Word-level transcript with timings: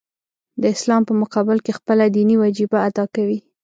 د 0.61 0.63
اسلام 0.75 1.01
په 1.09 1.13
مقابل 1.21 1.57
کې 1.65 1.77
خپله 1.79 2.05
دیني 2.15 2.35
وجیبه 2.39 2.77
ادا 2.87 3.05
کوي. 3.15 3.39